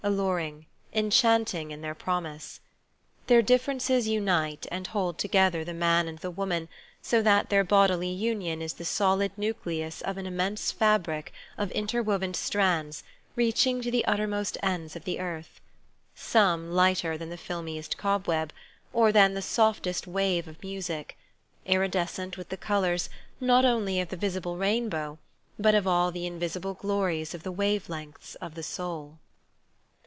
_=iJlu"ng. 0.03 0.65
enchanting 0.93 1.69
in 1.69 1.81
their 1.81 1.93
promise. 1.93 2.59
Their 3.27 3.43
differences 3.43 4.07
unite 4.07 4.65
and 4.71 4.87
hold 4.87 5.19
together 5.19 5.63
the 5.63 5.75
man 5.75 6.05
B 6.05 6.05
2 6.05 6.05
2 6.05 6.05
Married 6.05 6.05
Love 6.05 6.07
and 6.07 6.19
the 6.21 6.31
woman 6.31 6.69
so 7.03 7.21
that 7.21 7.49
their 7.51 7.63
bodily 7.63 8.09
union 8.09 8.63
is 8.63 8.73
the 8.73 8.83
solid 8.83 9.31
nucleus 9.37 10.01
of 10.01 10.17
an 10.17 10.25
immense 10.25 10.71
fabric 10.71 11.31
of 11.55 11.69
interwoven 11.73 12.33
strands 12.33 13.03
reaching 13.35 13.79
to 13.83 13.91
the 13.91 14.03
uttermost 14.05 14.57
ends 14.63 14.95
of 14.95 15.03
the 15.03 15.19
earth; 15.19 15.61
some 16.15 16.71
lighter 16.73 17.15
than 17.15 17.29
the 17.29 17.37
filmiest 17.37 17.95
cobweb, 17.95 18.51
or 18.91 19.11
than 19.11 19.35
the 19.35 19.41
softest 19.43 20.07
wave 20.07 20.47
of 20.47 20.63
music, 20.63 21.15
iridescent 21.67 22.37
with 22.37 22.49
the 22.49 22.57
colours, 22.57 23.07
not 23.39 23.65
only 23.65 24.01
of 24.01 24.09
the 24.09 24.17
visible 24.17 24.57
rainbow, 24.57 25.19
but 25.59 25.75
of 25.75 25.85
all 25.85 26.09
the 26.09 26.25
invisible 26.25 26.73
glories 26.73 27.35
of 27.35 27.43
the 27.43 27.51
wave 27.51 27.87
lengths 27.87 28.33
of 28.41 28.55
the 28.55 28.63
soul. 28.63 29.19